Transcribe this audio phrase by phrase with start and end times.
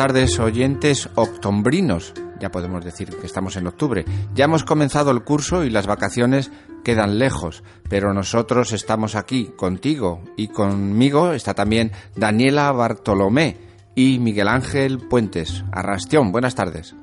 [0.00, 2.14] Tardes, oyentes octombrinos.
[2.40, 4.06] Ya podemos decir que estamos en octubre.
[4.34, 6.50] Ya hemos comenzado el curso y las vacaciones
[6.82, 13.58] quedan lejos, pero nosotros estamos aquí contigo y conmigo está también Daniela Bartolomé
[13.94, 15.64] y Miguel Ángel Puentes.
[15.70, 16.94] Arrastión, buenas tardes.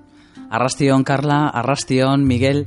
[0.49, 2.65] Arrastión, Carla, Arrastión, Miguel.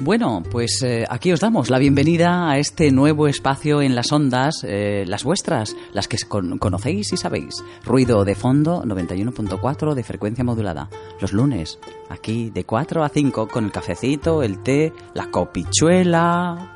[0.00, 4.64] Bueno, pues eh, aquí os damos la bienvenida a este nuevo espacio en las ondas,
[4.66, 7.62] eh, las vuestras, las que con- conocéis y sabéis.
[7.84, 10.88] Ruido de fondo 91.4 de frecuencia modulada.
[11.20, 16.74] Los lunes, aquí de 4 a 5 con el cafecito, el té, la copichuela.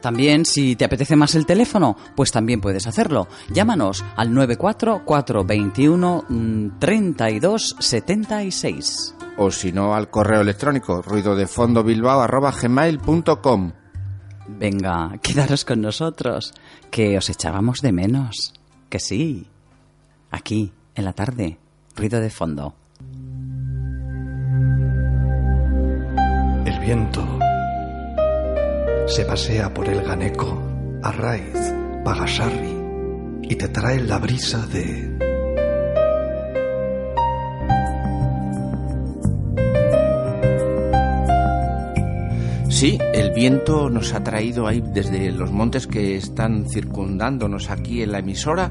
[0.00, 3.26] También, si te apetece más el teléfono, pues también puedes hacerlo.
[3.50, 9.16] Llámanos al 94421 mm, 3276.
[9.38, 13.72] O si no, al correo electrónico ruidodefondobilbao.gmail.com
[14.48, 16.52] Venga, quedaros con nosotros,
[16.90, 18.52] que os echábamos de menos.
[18.88, 19.46] Que sí.
[20.30, 21.58] Aquí, en la tarde,
[21.94, 22.74] ruido de fondo.
[26.64, 27.38] El viento
[29.06, 30.60] se pasea por el Ganeco,
[31.02, 31.74] Arraiz,
[32.04, 32.76] Pagasarri
[33.42, 35.27] y te trae la brisa de
[42.78, 48.12] Sí, el viento nos ha traído ahí desde los montes que están circundándonos aquí en
[48.12, 48.70] la emisora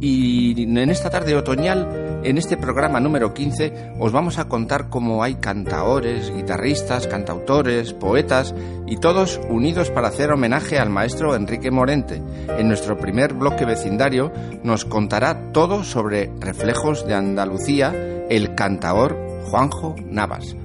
[0.00, 5.22] y en esta tarde otoñal, en este programa número 15, os vamos a contar cómo
[5.22, 8.54] hay cantaores, guitarristas, cantautores, poetas
[8.86, 12.22] y todos unidos para hacer homenaje al maestro Enrique Morente.
[12.56, 17.92] En nuestro primer bloque vecindario nos contará todo sobre reflejos de Andalucía
[18.30, 19.14] el cantaor
[19.50, 20.56] Juanjo Navas.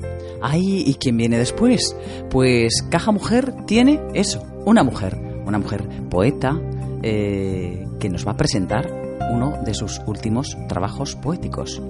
[0.41, 1.95] Ay, ¿y quién viene después?
[2.29, 6.59] Pues Caja Mujer tiene eso, una mujer, una mujer poeta
[7.03, 8.91] eh, que nos va a presentar
[9.31, 11.81] uno de sus últimos trabajos poéticos,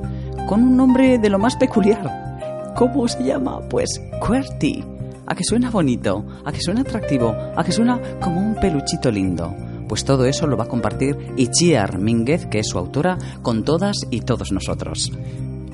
[0.47, 2.73] con un nombre de lo más peculiar.
[2.75, 3.59] ¿Cómo se llama?
[3.69, 4.83] Pues QWERTY.
[5.29, 9.53] A que suena bonito, a que suena atractivo, a que suena como un peluchito lindo.
[9.89, 13.97] Pues todo eso lo va a compartir Ichiar Mínguez, que es su autora, con todas
[14.09, 15.11] y todos nosotros.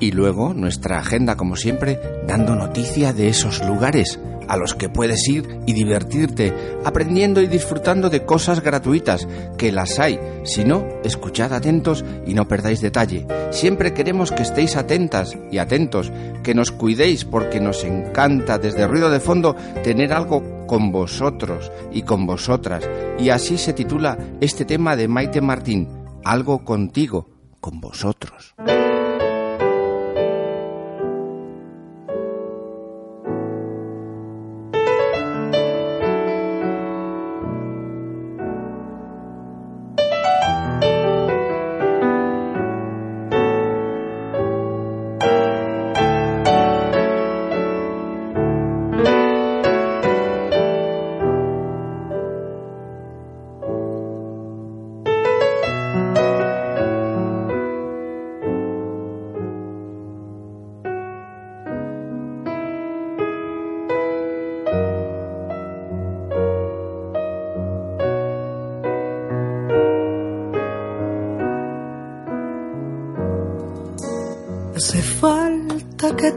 [0.00, 4.18] Y luego nuestra agenda, como siempre, dando noticia de esos lugares
[4.48, 6.52] a los que puedes ir y divertirte,
[6.84, 10.18] aprendiendo y disfrutando de cosas gratuitas, que las hay.
[10.44, 13.26] Si no, escuchad atentos y no perdáis detalle.
[13.50, 16.12] Siempre queremos que estéis atentas y atentos,
[16.42, 22.02] que nos cuidéis porque nos encanta desde ruido de fondo tener algo con vosotros y
[22.02, 22.88] con vosotras.
[23.18, 25.88] Y así se titula este tema de Maite Martín,
[26.24, 27.28] Algo contigo,
[27.60, 28.54] con vosotros.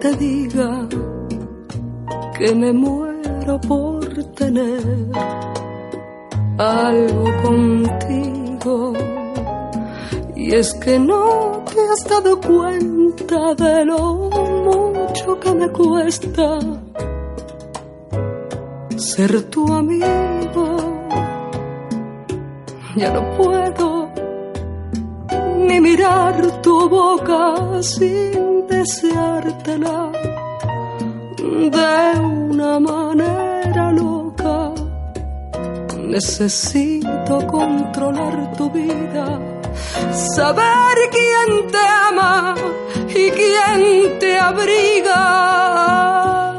[0.07, 0.87] Te diga
[2.37, 4.05] que me muero por
[4.35, 4.81] tener
[6.57, 8.93] algo contigo.
[10.35, 14.29] Y es que no te has dado cuenta de lo
[14.69, 16.59] mucho que me cuesta
[18.95, 20.65] ser tu amigo.
[22.95, 24.09] Ya no puedo
[25.67, 28.36] ni mirar tu boca sin
[31.71, 34.73] de una manera loca.
[35.97, 39.39] Necesito controlar tu vida,
[40.11, 42.55] saber quién te ama
[43.09, 45.21] y quién te abriga.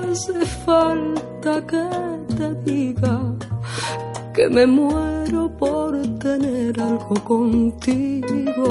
[0.00, 1.84] Hace falta que
[2.36, 3.20] te diga
[4.34, 8.64] que me muero por tener algo contigo.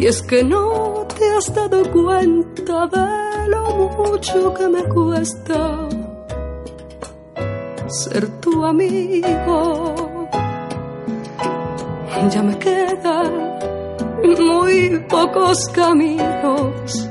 [0.00, 5.88] Y es que no te has dado cuenta de lo mucho que me cuesta
[7.86, 9.94] ser tu amigo.
[12.30, 13.58] Ya me quedan
[14.22, 17.06] muy pocos caminos.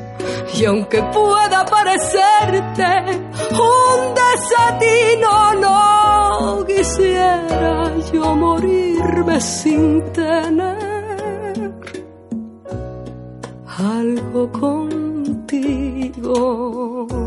[0.56, 3.20] Y aunque pueda parecerte
[3.52, 10.89] un desatino, no quisiera yo morirme sin tener
[13.80, 15.08] algo contigo.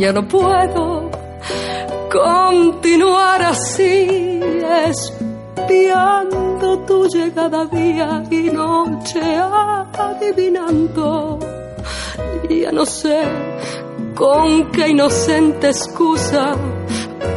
[0.00, 1.08] Ya no puedo
[2.14, 4.40] continuar así,
[4.86, 9.20] espiando tu llegada día y noche,
[9.98, 11.40] adivinando.
[12.48, 13.20] Ya no sé
[14.14, 16.54] con qué inocente excusa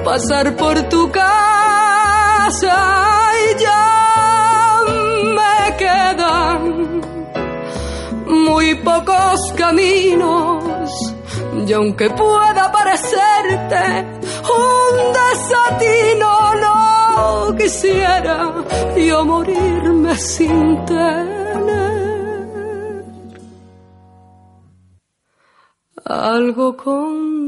[0.06, 2.76] pasar por tu casa
[3.46, 4.84] y ya
[5.38, 7.02] me quedan
[8.28, 10.64] muy pocos caminos.
[11.68, 14.17] Y aunque pueda parecerte
[14.50, 16.32] un desatino,
[16.64, 18.38] no quisiera
[18.96, 21.28] yo morirme sin tener
[26.06, 27.48] algo contigo.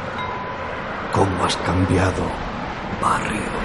[1.13, 2.23] cómo has cambiado,
[3.01, 3.61] barrio.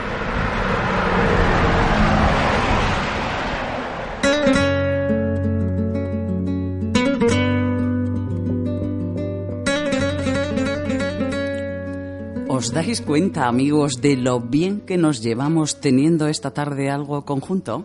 [12.49, 17.85] ¿Os dais cuenta, amigos, de lo bien que nos llevamos teniendo esta tarde algo conjunto?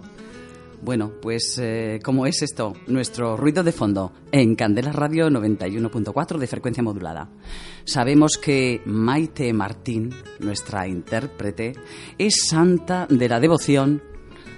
[0.81, 6.47] Bueno, pues eh, como es esto, nuestro ruido de fondo en Candela Radio 91.4 de
[6.47, 7.29] frecuencia modulada.
[7.83, 10.09] Sabemos que Maite Martín,
[10.39, 11.73] nuestra intérprete,
[12.17, 14.01] es santa de la devoción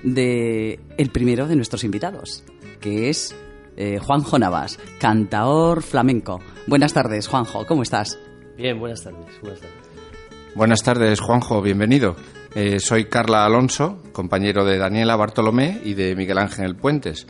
[0.03, 2.46] de el primero de nuestros invitados,
[2.80, 3.36] que es
[3.75, 6.39] eh, Juanjo Navas, cantaor flamenco.
[6.68, 8.18] Buenas tardes, Juanjo, ¿cómo estás?
[8.56, 9.25] Bien, buenas tardes.
[9.42, 12.15] Buenas tardes, buenas tardes Juanjo, bienvenido.
[12.55, 17.25] Eh, soy Carla Alonso, compañero de Daniela Bartolomé y de Miguel Ángel Puentes.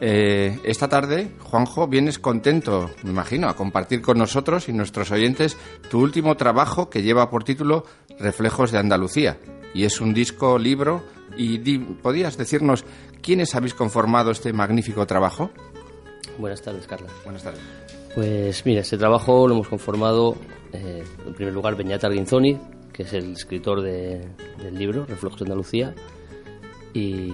[0.00, 5.56] Eh, esta tarde, Juanjo, vienes contento, me imagino, a compartir con nosotros y nuestros oyentes
[5.90, 7.84] tu último trabajo que lleva por título
[8.20, 9.38] Reflejos de Andalucía.
[9.74, 11.02] Y es un disco, libro.
[11.36, 12.84] ¿Y podías decirnos
[13.20, 15.50] quiénes habéis conformado este magnífico trabajo?
[16.38, 17.08] Buenas tardes, Carla.
[17.24, 17.60] Buenas tardes.
[18.14, 20.36] Pues mira, este trabajo lo hemos conformado,
[20.72, 22.58] eh, en primer lugar, Beñat Arguinzoni,
[22.98, 24.26] que es el escritor del
[24.72, 25.94] libro, Reflejos de Andalucía.
[26.92, 27.32] Y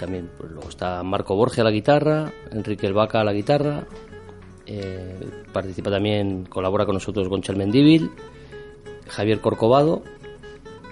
[0.00, 3.86] también pues, luego está Marco Borge a la guitarra, Enrique El Vaca a la guitarra.
[4.66, 5.16] Eh,
[5.52, 8.10] participa también, colabora con nosotros Gonchal Mendíbil,
[9.06, 10.02] Javier Corcovado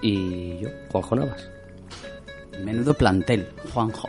[0.01, 1.49] y yo, Juanjo Navas.
[2.63, 4.07] Menudo plantel, Juanjo.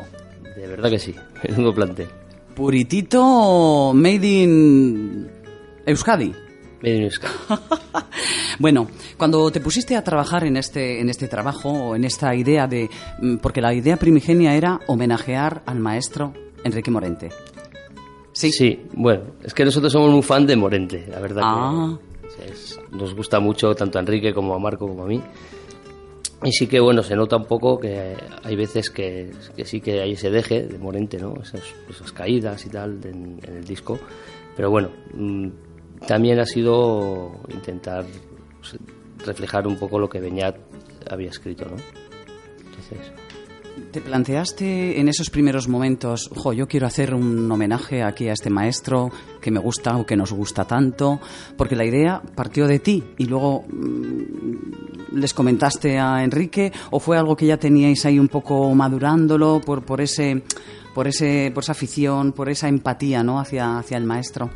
[0.55, 1.13] De verdad que sí,
[1.49, 2.07] menudo plantel.
[2.55, 5.29] Puritito Made in
[5.85, 6.44] Euskadi.
[6.85, 7.35] Made in Euskadi.
[8.59, 8.87] Bueno,
[9.17, 12.89] cuando te pusiste a trabajar en este, en este trabajo, o en esta idea de.
[13.21, 17.31] mm, Porque la idea primigenia era homenajear al maestro Enrique Morente.
[18.33, 18.51] Sí.
[18.53, 21.43] Sí, bueno, es que nosotros somos muy fan de Morente, la verdad.
[21.45, 21.99] Ah.
[22.37, 25.21] Que, es- nos gusta mucho tanto a Enrique como a Marco como a mí.
[26.43, 30.01] Y sí que, bueno, se nota un poco que hay veces que, que sí que
[30.03, 31.35] hay ese deje de Morente, ¿no?
[31.43, 33.99] Esas, esas caídas y tal en, en el disco.
[34.57, 35.49] Pero bueno, mm,
[36.07, 38.05] también ha sido intentar
[38.61, 38.77] pues,
[39.25, 40.57] reflejar un poco lo que Beñat
[41.11, 41.77] había escrito, ¿no?
[42.65, 43.13] Entonces,
[43.91, 48.49] ¿Te planteaste en esos primeros momentos, jo, yo quiero hacer un homenaje aquí a este
[48.49, 51.21] maestro que me gusta o que nos gusta tanto?
[51.57, 57.19] Porque la idea partió de ti y luego mm, les comentaste a Enrique o fue
[57.19, 60.43] algo que ya teníais ahí un poco madurándolo por, por ese
[60.95, 63.41] por ese por esa afición, por esa empatía, ¿no?
[63.41, 64.51] hacia hacia el maestro.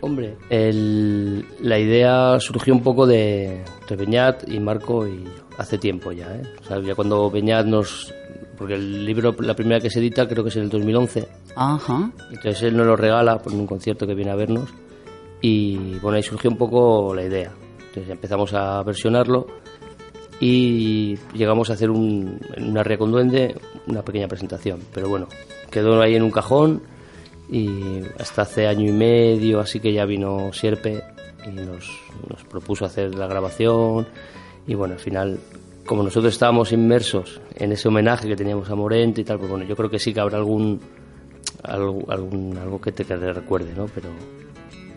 [0.00, 5.78] Hombre, el- la idea surgió un poco de, de Beñat y Marco y yo, hace
[5.78, 6.42] tiempo ya, ¿eh?
[6.60, 8.12] O sea, ya cuando Beñat nos...
[8.58, 12.10] Porque el libro, la primera que se edita creo que es en el 2011, Ajá.
[12.30, 14.70] entonces él nos lo regala por un concierto que viene a vernos
[15.42, 17.52] y bueno, ahí surgió un poco la idea.
[17.88, 19.46] Entonces empezamos a versionarlo
[20.40, 23.54] y llegamos a hacer un, una ría con duende
[23.86, 25.28] una pequeña presentación, pero bueno,
[25.70, 26.82] quedó ahí en un cajón
[27.48, 31.02] y hasta hace año y medio así que ya vino Sierpe
[31.46, 31.88] y nos,
[32.28, 34.06] nos propuso hacer la grabación
[34.66, 35.38] y bueno, al final
[35.84, 39.64] como nosotros estábamos inmersos en ese homenaje que teníamos a Morente y tal, pues bueno,
[39.64, 40.80] yo creo que sí que habrá algún
[41.62, 43.86] algo, algún, algo que te recuerde, ¿no?
[43.94, 44.08] Pero,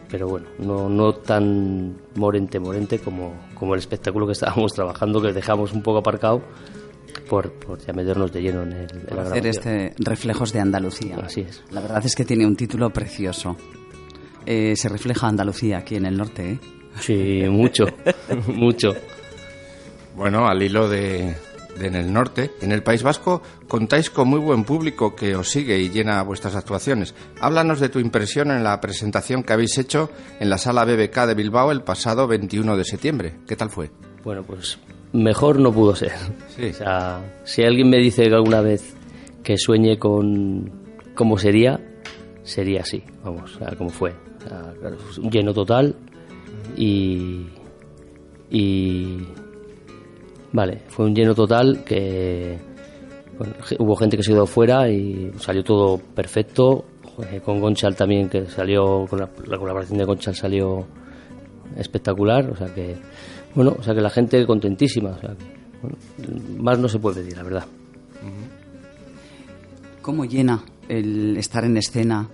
[0.09, 5.33] pero bueno, no, no tan morente, morente como, como el espectáculo que estábamos trabajando, que
[5.33, 6.41] dejamos un poco aparcado
[7.29, 11.17] por, por ya meternos de lleno en, el, en la hacer este Reflejos de Andalucía.
[11.24, 11.63] Así es.
[11.71, 13.55] La verdad es que tiene un título precioso.
[14.45, 16.59] Eh, se refleja Andalucía aquí en el norte, ¿eh?
[17.00, 17.86] Sí, mucho,
[18.48, 18.95] mucho.
[20.15, 21.36] Bueno, al hilo de,
[21.77, 25.50] de en el norte, en el País Vasco, contáis con muy buen público que os
[25.50, 27.13] sigue y llena vuestras actuaciones.
[27.39, 30.09] Háblanos de tu impresión en la presentación que habéis hecho
[30.39, 33.36] en la sala BBK de Bilbao el pasado 21 de septiembre.
[33.48, 33.91] ¿Qué tal fue?
[34.24, 34.79] Bueno, pues
[35.13, 36.11] mejor no pudo ser.
[36.55, 36.69] Sí.
[36.69, 38.95] O sea, si alguien me dice que alguna vez
[39.43, 40.71] que sueñe con
[41.15, 41.79] cómo sería,
[42.43, 44.11] sería así, vamos, o sea, como fue.
[44.11, 45.95] O sea, claro, es un lleno total
[46.77, 47.47] y,
[48.49, 49.17] y...
[50.51, 52.57] Vale, fue un lleno total que...
[53.37, 56.85] bueno, hubo gente que se quedó fuera y salió todo perfecto.
[57.43, 60.87] Con Gonchal también, que salió, con la, la colaboración de Gonchal salió
[61.75, 62.95] espectacular, o sea que
[63.59, 65.17] bueno, o sea que la gente contentísima,
[66.59, 67.65] más no se puede pedir, la verdad.
[70.01, 72.29] ¿Cómo llena el estar en escena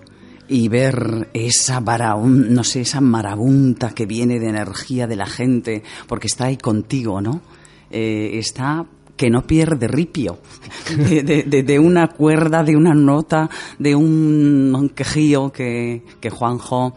[0.47, 5.81] y ver esa varaun- no sé, esa marabunta que viene de energía de la gente,
[6.07, 7.41] porque está ahí contigo, ¿no?
[7.89, 8.85] Eh, está
[9.17, 10.37] que no pierde ripio
[10.87, 16.93] de una cuerda, de una nota, de un quejío que, que Juanjo,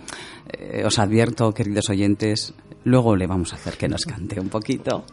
[0.52, 2.52] eh, os advierto, queridos oyentes,
[2.88, 5.04] luego le vamos a hacer que nos cante un poquito,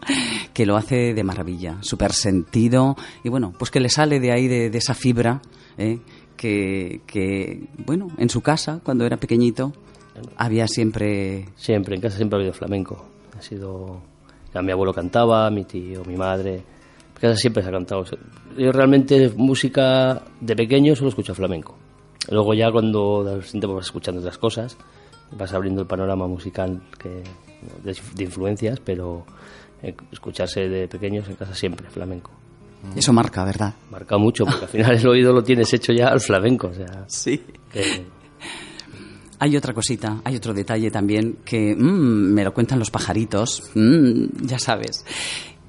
[0.54, 4.48] que lo hace de maravilla, súper sentido y bueno, pues que le sale de ahí,
[4.48, 5.42] de, de esa fibra,
[5.78, 6.00] ¿eh?
[6.36, 9.74] que, que, bueno, en su casa, cuando era pequeñito,
[10.38, 11.46] había siempre...
[11.56, 13.06] Siempre, en casa siempre ha habido flamenco.
[13.38, 14.02] Ha sido.
[14.54, 16.56] ya mi abuelo cantaba, mi tío, mi madre.
[16.56, 18.04] En casa siempre se ha cantado.
[18.58, 21.76] Yo realmente, música de pequeño, solo escucho flamenco.
[22.30, 24.78] Luego, ya cuando vas escuchando otras cosas,
[25.32, 27.24] vas abriendo el panorama musical que,
[27.84, 29.26] de, de influencias, pero
[29.84, 32.32] eh, escucharse de pequeños en casa siempre, flamenco.
[32.96, 33.74] Eso marca, ¿verdad?
[33.90, 36.68] Marca mucho, porque al final el oído lo tienes hecho ya al flamenco.
[36.68, 37.42] O sea, Sí.
[37.72, 38.06] que-
[39.40, 44.46] Hay otra cosita, hay otro detalle también que mm, me lo cuentan los pajaritos, mm,
[44.46, 45.04] ya sabes,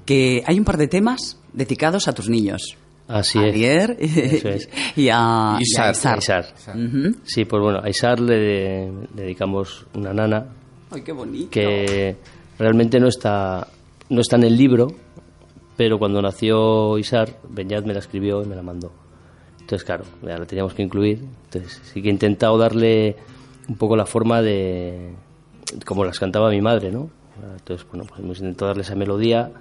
[0.05, 2.77] que hay un par de temas dedicados a tus niños.
[3.09, 3.89] así a es.
[3.99, 4.69] Eso es.
[4.95, 5.93] y a, y a Isar.
[5.95, 6.17] Isar.
[6.19, 6.45] Isar.
[6.77, 7.15] Ujú.
[7.23, 10.45] Sí, pues bueno, a Isar le, le dedicamos una nana
[10.91, 11.49] Ay, qué bonito.
[11.51, 12.15] que
[12.57, 13.67] realmente no está,
[14.09, 14.87] no está en el libro,
[15.75, 18.91] pero cuando nació Isar, Beñat me la escribió y me la mandó.
[19.59, 21.19] Entonces, claro, ya la teníamos que incluir.
[21.45, 23.17] Entonces, sí que he intentado darle
[23.67, 25.13] un poco la forma de.
[25.85, 27.09] como las cantaba mi madre, ¿no?
[27.57, 29.51] Entonces, bueno, pues hemos intentado darle esa melodía,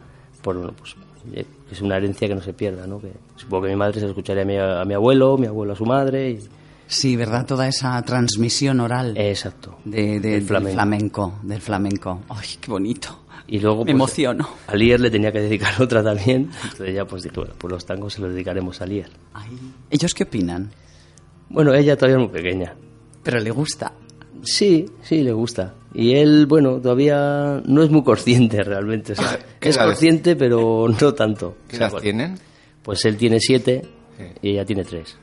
[0.42, 0.96] por, bueno, pues
[1.34, 3.00] eh, es una herencia que no se pierda, ¿no?
[3.00, 5.76] Que supongo que mi madre se escucharía a mi, a mi abuelo, mi abuelo a
[5.76, 6.30] su madre.
[6.30, 6.48] Y,
[6.88, 7.46] Sí, ¿verdad?
[7.46, 9.78] Toda esa transmisión oral exacto.
[9.84, 10.72] de, de- del del flamenco.
[10.74, 11.34] flamenco.
[11.42, 12.20] Del flamenco.
[12.28, 13.22] Ay, qué bonito.
[13.48, 14.48] Y luego, Me pues, emociono.
[14.66, 16.50] A Lier le tenía que dedicar otra también.
[16.64, 19.10] Entonces ya pues dije, bueno, pues los tangos se los dedicaremos a Lier.
[19.34, 19.50] Ay,
[19.90, 20.70] ¿Ellos qué opinan?
[21.48, 22.74] Bueno, ella todavía es muy pequeña.
[23.22, 23.92] Pero le gusta.
[24.42, 25.74] Sí, sí, le gusta.
[25.94, 29.12] Y él, bueno, todavía no es muy consciente realmente.
[29.12, 31.56] O sea, ¿Qué es consciente, pero no tanto.
[31.68, 32.38] ¿Qué O sea, edad bueno, tienen?
[32.82, 33.82] Pues él tiene siete
[34.18, 34.24] Sí.
[34.42, 35.16] y ella tiene tres.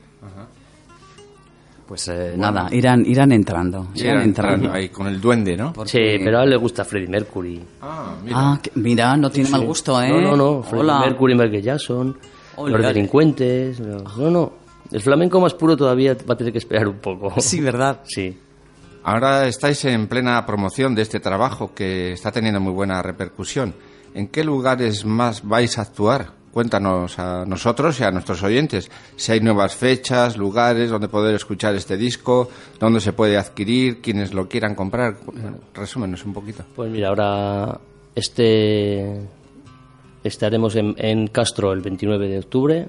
[1.86, 3.88] Pues eh, nada, irán, irán entrando.
[3.94, 4.54] Irán, Irán entrando.
[4.54, 5.72] entrando ahí con el duende, ¿no?
[5.74, 7.62] Porque- Sí, pero a él le gusta Freddie Mercury.
[7.82, 8.36] Ah, mira.
[8.38, 10.08] Ah, que- mira, no tiene mal gusto, ¿eh?
[10.08, 10.62] No, no, no.
[10.62, 10.84] Freddie.
[11.00, 12.16] Mercury, Michael Jackson,
[12.56, 13.80] los delincuentes.
[13.80, 14.52] No, no.
[14.90, 17.34] El flamenco más puro todavía va a tener que esperar un poco.
[17.40, 18.00] Sí, ¿verdad?
[18.04, 18.38] Sí.
[19.02, 23.74] Ahora estáis en plena promoción de este trabajo que está teniendo muy buena repercusión.
[24.14, 26.28] ¿En qué lugares más vais a actuar?
[26.54, 31.74] Cuéntanos a nosotros y a nuestros oyentes si hay nuevas fechas, lugares donde poder escuchar
[31.74, 35.16] este disco, dónde se puede adquirir, quienes lo quieran comprar.
[35.74, 36.64] Resúmenos un poquito.
[36.76, 37.80] Pues mira, ahora
[38.14, 39.20] este
[40.22, 42.88] estaremos en, en Castro el 29 de octubre,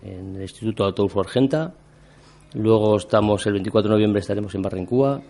[0.00, 1.74] en el Instituto Autobús Argenta.
[2.52, 5.20] Luego estamos el 24 de noviembre estaremos en Barrencúa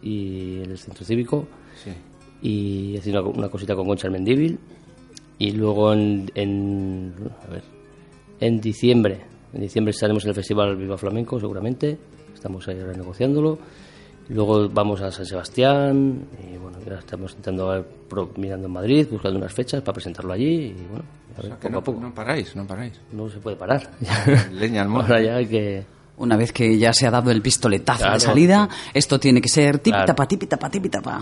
[0.00, 1.46] y en el Centro Cívico.
[2.40, 4.58] Y haciendo una, una cosita con Concha Mendíbil.
[5.38, 7.12] Y luego en, en,
[7.46, 7.62] a ver,
[8.40, 9.20] en diciembre,
[9.52, 11.98] en diciembre estaremos en el Festival Viva Flamenco seguramente.
[12.32, 13.58] Estamos ahí ahora negociándolo.
[14.28, 19.06] Luego vamos a San Sebastián y bueno, ya estamos intentando ver, pro- mirando en Madrid,
[19.10, 21.04] buscando unas fechas para presentarlo allí y bueno,
[21.36, 22.00] a ver, Que poco no, a poco.
[22.00, 22.98] no paráis, no paráis.
[23.12, 23.90] No se puede parar.
[24.52, 24.88] Leña al.
[25.02, 25.84] Ahora ya hay que...
[26.16, 28.14] Una vez que ya se ha dado el pistoletazo Claro.
[28.14, 30.28] de salida, esto tiene que ser tipitapa, Claro.
[30.28, 31.20] tipitapa, tipitapa.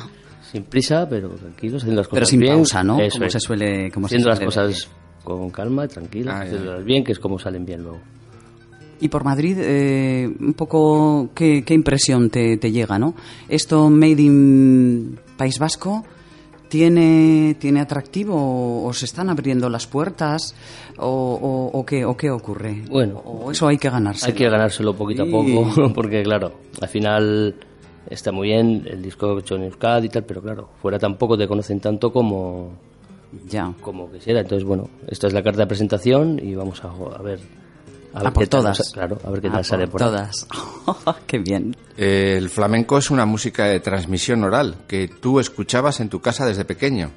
[0.53, 2.53] Sin prisa, pero tranquilos, haciendo las cosas Pero sin bien.
[2.57, 3.01] pausa, ¿no?
[3.01, 3.33] Eso Como es.
[3.33, 4.89] se suele- como se haciendo las suele cosas decir.
[5.25, 8.01] con calma, tranquilas, Ah, haciéndolas bien, que es como salen bien luego.
[9.01, 13.15] Y por Madrid, eh, un poco, ¿qué, qué impresión te, te llega, no?
[13.49, 16.05] Esto Made in País Vasco,
[16.69, 20.55] ¿tiene, tiene atractivo o, o se están abriendo las puertas
[20.99, 21.07] o,
[21.73, 22.83] o- o qué, o qué ocurre?
[22.89, 23.19] Bueno.
[23.25, 24.27] o eso hay que ganarse.
[24.27, 27.55] Hay que ganárselo poquito a poco, porque claro, al final
[28.13, 31.47] está muy bien el disco hecho en Euskadi y tal, pero claro, fuera tampoco te
[31.49, 32.71] conocen tanto como,
[33.49, 33.73] Ya.
[33.81, 34.41] como quisiera.
[34.41, 37.41] Entonces, bueno, esta es la carta de presentación y vamos a, a ver.
[38.15, 38.91] A, ver por qué todas.
[38.93, 40.47] claro, a ver qué A tal por sale por todas.
[41.27, 41.75] qué bien.
[41.97, 46.45] Eh, El flamenco es una música de transmisión oral que tú escuchabas en tu casa
[46.45, 47.11] desde pequeño.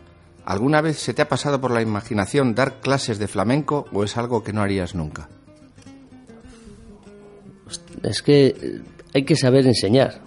[0.46, 4.16] ¿Alguna vez se te ha pasado por la imaginación dar clases de flamenco o es
[4.16, 5.28] algo que no harías nunca?
[8.04, 8.82] Es que eh,
[9.14, 10.22] hay que saber enseñar.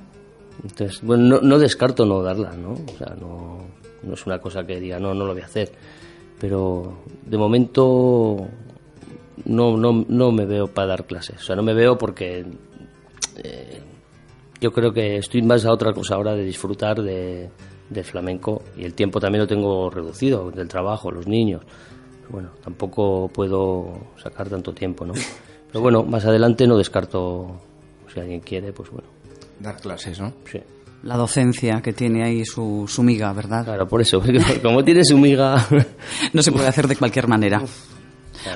[0.63, 2.73] Entonces, bueno, no, no descarto no darla, ¿no?
[2.73, 3.59] O sea, no,
[4.03, 5.73] no es una cosa que diga, no, no lo voy a hacer.
[6.41, 8.47] Pero de momento
[9.45, 11.41] no, no, no me veo para dar clases.
[11.41, 12.45] O sea, no me veo porque
[13.37, 13.81] eh,
[14.61, 17.51] yo creo que estoy más a otra cosa ahora de disfrutar de,
[17.91, 21.63] del flamenco y el tiempo también lo tengo reducido, del trabajo, los niños.
[22.29, 23.93] Bueno, tampoco puedo
[24.23, 25.15] sacar tanto tiempo, ¿no?
[25.69, 27.61] Pero bueno, más adelante no descarto,
[28.13, 29.09] si alguien quiere, pues bueno,
[29.61, 30.33] Dar clases, ¿no?
[30.51, 30.59] sí.
[31.05, 33.65] La docencia que tiene ahí su, su miga, ¿verdad?
[33.65, 35.65] Claro, por eso, porque como tiene su miga...
[36.33, 37.63] No se puede hacer de cualquier manera.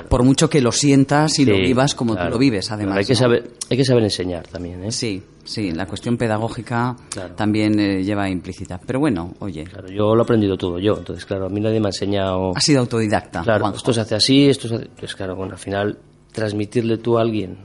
[0.09, 2.29] Por mucho que lo sientas y lo vivas como claro.
[2.29, 2.97] tú lo vives, además.
[2.97, 3.19] Hay que, ¿no?
[3.19, 4.91] saber, hay que saber enseñar también, ¿eh?
[4.91, 7.33] Sí, sí, la cuestión pedagógica Claro.
[7.35, 8.79] también eh, lleva implícita.
[8.85, 11.79] Pero bueno, oye, Claro, yo lo he aprendido todo yo, entonces claro, a mí nadie
[11.79, 12.51] me ha enseñado...
[12.55, 13.41] has sido autodidacta.
[13.43, 13.77] Claro, Juanjo.
[13.77, 14.89] esto se hace así, esto se hace...
[14.99, 15.97] Pues claro, bueno, al final
[16.31, 17.57] transmitirle tú a alguien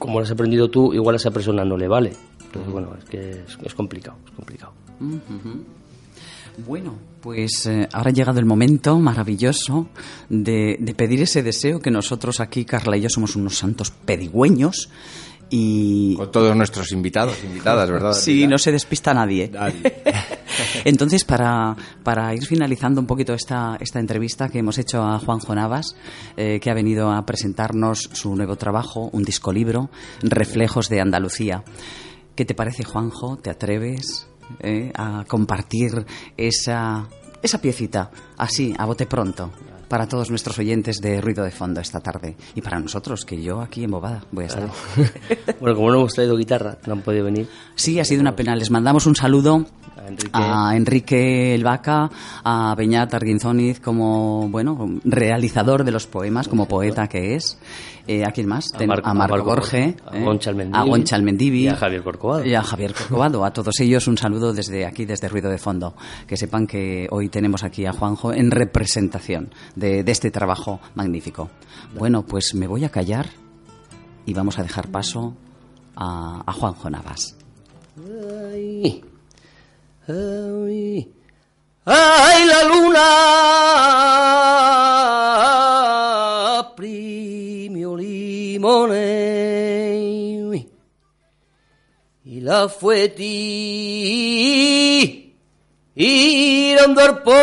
[0.00, 2.12] como lo has aprendido tú, igual a esa persona no le vale.
[2.50, 4.72] Entonces, bueno, es que es, es complicado, es complicado.
[6.66, 9.88] Bueno, pues eh, ahora ha llegado el momento maravilloso
[10.28, 14.90] de, de pedir ese deseo que nosotros aquí, Carla y yo, somos unos santos pedigüeños
[15.50, 16.14] y...
[16.16, 18.12] Con todos nuestros invitados, invitadas, ¿verdad?
[18.12, 19.50] Sí, no se despista nadie.
[20.84, 25.54] Entonces, para, para ir finalizando un poquito esta, esta entrevista que hemos hecho a Juanjo
[25.54, 25.96] Navas,
[26.36, 29.90] eh, que ha venido a presentarnos su nuevo trabajo, un disco libro,
[30.22, 31.64] Reflejos de Andalucía.
[32.34, 33.36] ¿Qué te parece, Juanjo?
[33.36, 34.26] ¿Te atreves
[34.60, 37.08] eh, a compartir esa,
[37.42, 39.50] esa piecita así, a bote pronto?
[39.88, 42.36] Para todos nuestros oyentes de Ruido de Fondo esta tarde.
[42.54, 44.70] Y para nosotros, que yo aquí en Bobada voy a estar.
[45.60, 47.48] bueno, como no hemos traído guitarra, no han podido venir.
[47.74, 48.54] Sí, ha sido una pena.
[48.54, 49.66] Les mandamos un saludo
[50.10, 50.30] Enrique.
[50.32, 52.10] a Enrique El Vaca,
[52.44, 57.58] a Beñat Arguinzoniz como, bueno, realizador de los poemas, como poeta que es.
[58.06, 58.72] Eh, ¿A quién más?
[58.74, 62.02] A Marco- a Marco, Borge, a eh, Goncha Almendivi, a Goncha Almendivi, y a Javier
[62.02, 62.44] Corcovado.
[62.44, 63.44] y a Javier Corcovado.
[63.44, 65.94] A todos ellos un saludo desde aquí, desde Ruido de Fondo.
[66.26, 71.50] Que sepan que hoy tenemos aquí a Juanjo en representación de, de este trabajo magnífico.
[71.96, 73.26] Bueno, pues me voy a callar
[74.26, 75.36] y vamos a dejar paso
[75.94, 77.36] a, a Juanjo Navas.
[78.52, 79.04] Ay,
[80.10, 81.08] ay,
[81.84, 83.06] ay, la luna
[86.76, 89.06] primio limone
[92.24, 93.28] y la fueti
[95.94, 97.40] irando al pozo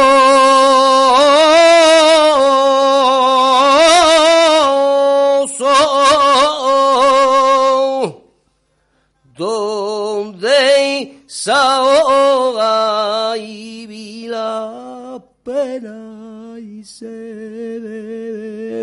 [15.47, 17.05] pena y se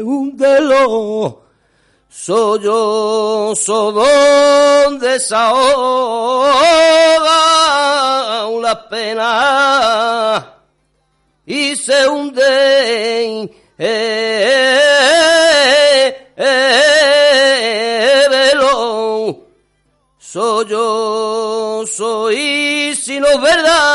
[0.03, 1.42] hundelo.
[2.09, 6.48] Soy yo, so donde desahoga
[8.62, 10.55] la pena
[11.44, 13.50] y se hunde.
[13.77, 14.81] Eh,
[18.31, 19.48] velo.
[20.18, 23.93] Soy yo, soy si no verdad.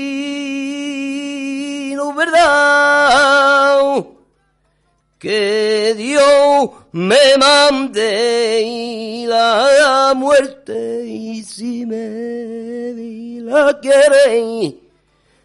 [1.94, 4.04] no es verdad,
[5.20, 12.92] que Dios me mande y la muerte, y si me
[13.42, 14.74] la quiere,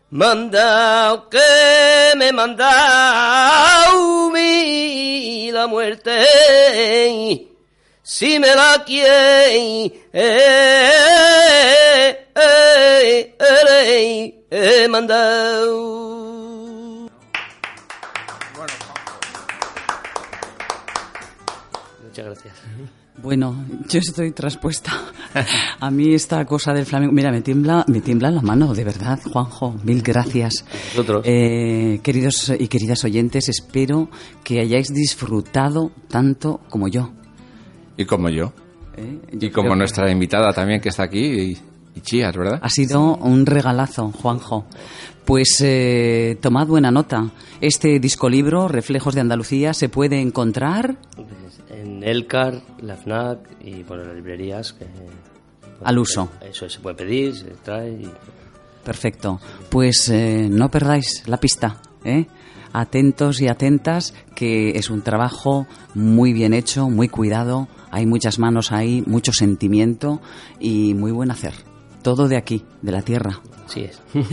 [0.10, 3.86] manda que me manda
[4.34, 7.55] mi la muerte
[8.08, 10.92] si me la quiere, eh,
[12.36, 16.06] eh, eh, eh, mandado.
[22.04, 22.54] Muchas gracias.
[23.24, 24.92] Bueno, yo estoy traspuesta.
[25.80, 29.20] A mí esta cosa del flamenco, mira, me tiembla, me tiembla la mano, de verdad,
[29.34, 29.80] Juanjo.
[29.84, 30.64] Mil gracias.
[31.24, 34.10] Eh, queridos y queridas oyentes, espero
[34.44, 37.10] que hayáis disfrutado tanto como yo.
[37.98, 38.54] Y como yo.
[38.98, 39.20] ¿eh?
[39.32, 41.58] Y como que nuestra invitada también que está aquí, y,
[41.96, 42.60] y Chías, ¿verdad?
[42.62, 44.66] Ha sido un regalazo, Juanjo.
[45.26, 47.32] Pues eh, tomad buena nota.
[47.60, 50.98] Este disco libro, Reflejos de Andalucía, se puede encontrar
[51.70, 54.86] En Elcar, la FNAC y bueno, las librerías que...
[55.84, 56.30] Al uso.
[56.42, 58.10] Eso se puede pedir, se trae y...
[58.84, 59.40] Perfecto.
[59.70, 62.28] Pues eh, no perdáis la pista, ¿eh?
[62.78, 67.70] Atentos y atentas, que es un trabajo muy bien hecho, muy cuidado.
[67.90, 70.22] Hay muchas manos ahí, mucho sentimiento
[70.60, 71.54] y muy buen hacer.
[72.02, 73.42] Todo de aquí, de la tierra.
[73.68, 74.02] Sí es.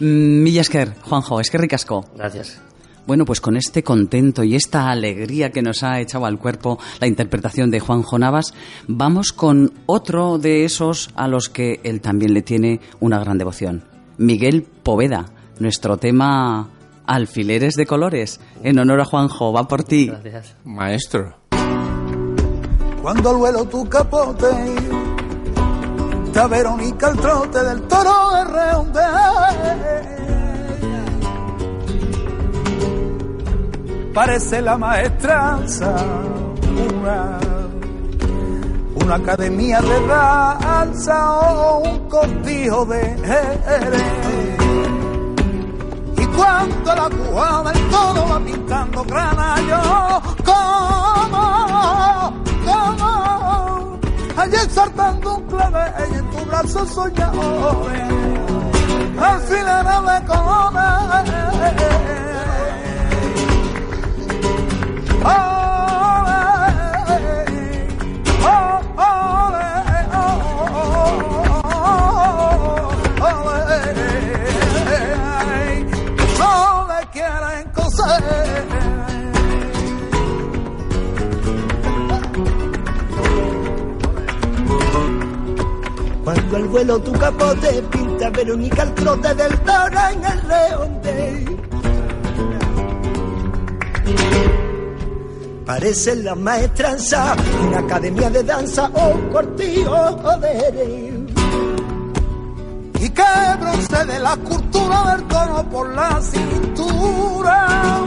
[0.00, 2.04] Mm, Mila esker, Juanjo, es que ricasco.
[2.14, 2.60] Gracias.
[3.04, 7.08] Bueno, pues con este contento y esta alegría que nos ha echado al cuerpo la
[7.08, 8.54] interpretación de Juanjo Navas,
[8.86, 13.82] vamos con otro de esos a los que él también le tiene una gran devoción.
[14.18, 16.68] Miguel Poveda, nuestro tema
[17.08, 18.38] Alfileres de Colores.
[18.62, 20.06] En honor a Juanjo, va por ti.
[20.06, 20.54] Gracias.
[20.64, 21.36] Maestro.
[23.02, 24.46] Cuando al vuelo tu capote
[26.26, 29.00] está Verónica el trote del toro de Reonde
[34.12, 35.94] parece la maestranza
[37.00, 37.38] una
[39.02, 44.57] una academia de danza o un cortijo de Jerez
[46.38, 49.80] cuando la cubana el todo va pintando granallo,
[50.44, 51.42] como,
[52.64, 53.98] como,
[54.36, 58.02] ayer saltando un clave y en tu brazo soñadores,
[59.20, 60.58] al final de colores.
[65.24, 65.57] No
[86.28, 91.44] Cuando al vuelo tu capote pinta Verónica el trote del toro en el leonte.
[95.64, 97.34] Parece la maestranza,
[97.66, 101.26] una academia de danza o un cortijo de
[103.00, 103.22] y que
[103.58, 108.04] bronce de la cultura del tono por la cintura.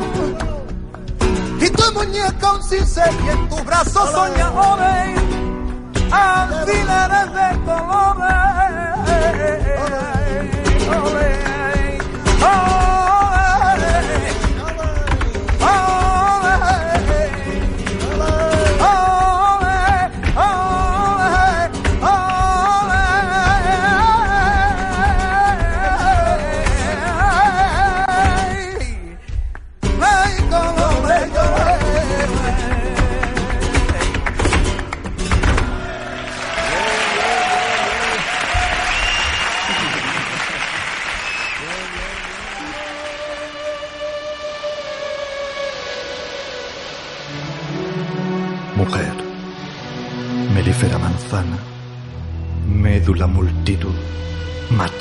[1.60, 5.19] Y tu muñeca un cincel y en tu brazo soñadores,
[6.12, 8.11] alfileres de colores.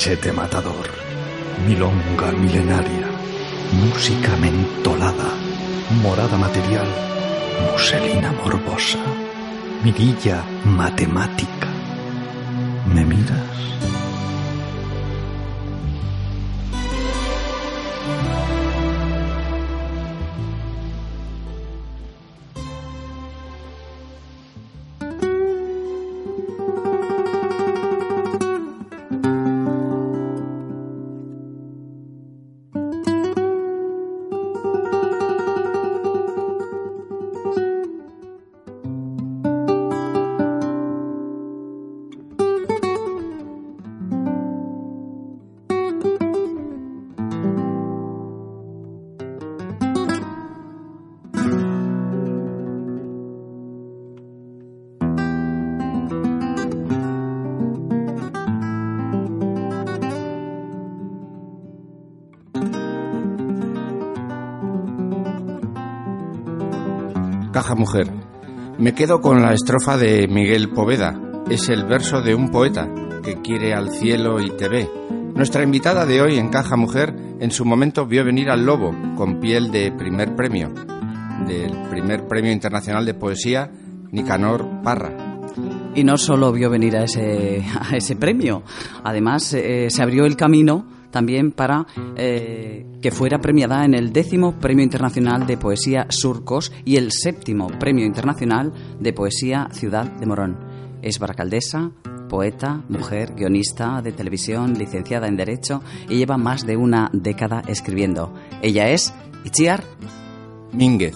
[0.00, 0.88] Machete matador,
[1.68, 3.06] milonga milenaria,
[3.70, 5.28] música mentolada,
[6.02, 6.88] morada material,
[7.70, 8.96] muselina morbosa,
[9.84, 11.49] mirilla matemática.
[67.60, 68.10] Caja Mujer.
[68.78, 71.20] Me quedo con la estrofa de Miguel Poveda.
[71.50, 72.88] Es el verso de un poeta
[73.22, 74.88] que quiere al cielo y te ve.
[75.34, 79.40] Nuestra invitada de hoy en Caja Mujer en su momento vio venir al lobo con
[79.40, 80.72] piel de primer premio,
[81.46, 83.70] del primer premio internacional de poesía
[84.10, 85.12] Nicanor Parra.
[85.94, 88.62] Y no solo vio venir a ese, premio,
[89.04, 94.58] además eh, se abrió el camino también para eh, que fuera premiada en el décimo
[94.58, 100.58] Premio Internacional de Poesía Surcos y el séptimo Premio Internacional de Poesía Ciudad de Morón.
[101.02, 101.90] Es baracaldesa,
[102.28, 108.32] poeta, mujer, guionista de televisión, licenciada en Derecho y lleva más de una década escribiendo.
[108.62, 109.12] Ella es
[109.44, 109.82] Itziar
[110.72, 111.14] Mínguez.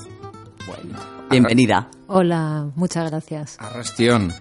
[1.31, 1.89] Bienvenida.
[2.07, 3.57] Hola, muchas gracias.
[3.59, 4.33] Arrastión.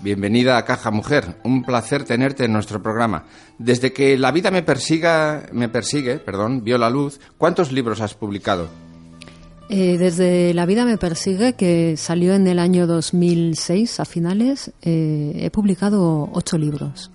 [0.00, 1.36] Bienvenida a Caja Mujer.
[1.42, 3.24] Un placer tenerte en nuestro programa.
[3.58, 8.14] Desde que la vida me persiga, me persigue, perdón, vio la luz, ¿cuántos libros has
[8.14, 8.68] publicado?
[9.70, 15.32] Eh, desde La vida me persigue, que salió en el año 2006 a finales, eh,
[15.34, 17.10] he publicado ocho libros.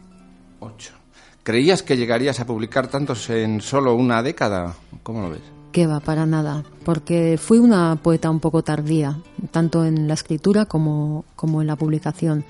[0.59, 0.93] Ocho.
[1.41, 4.75] ¿Creías que llegarías a publicar tantos en solo una década?
[5.01, 5.41] ¿Cómo lo ves?
[5.73, 9.19] Que va, para nada, porque fui una poeta un poco tardía,
[9.51, 12.45] tanto en la escritura como, como en la publicación.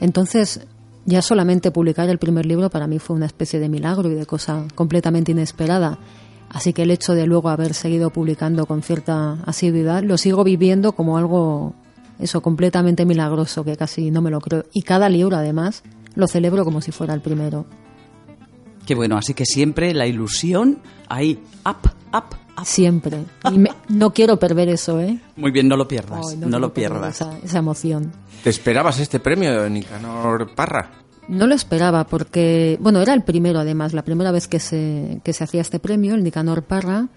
[0.00, 0.66] Entonces,
[1.04, 4.26] ya solamente publicar el primer libro para mí fue una especie de milagro y de
[4.26, 5.98] cosa completamente inesperada.
[6.50, 10.90] Así que el hecho de luego haber seguido publicando con cierta asiduidad lo sigo viviendo
[10.90, 11.72] como algo,
[12.18, 14.64] eso, completamente milagroso, que casi no me lo creo.
[14.72, 15.84] Y cada libro, además,
[16.16, 17.64] lo celebro como si fuera el primero.
[18.84, 22.45] Qué bueno, así que siempre la ilusión ahí, up, up.
[22.64, 23.24] Siempre.
[23.52, 25.18] Y me- no quiero perder eso, ¿eh?
[25.36, 27.16] Muy bien, no lo pierdas, Ay, no, lo pierdas.
[27.20, 28.12] Esa, esa emoción.
[28.42, 30.90] ¿Te esperabas este premio, Nicanor Parra?
[31.28, 35.32] No lo esperaba porque, bueno, era el primero además, la primera vez que se, que
[35.32, 37.08] se hacía este premio, el Nicanor Parra,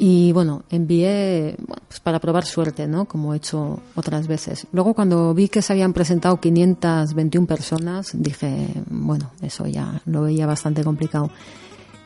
[0.00, 3.04] y bueno, envié bueno, pues para probar suerte, ¿no?
[3.04, 4.66] Como he hecho otras veces.
[4.72, 10.46] Luego cuando vi que se habían presentado 521 personas, dije, bueno, eso ya lo veía
[10.46, 11.30] bastante complicado.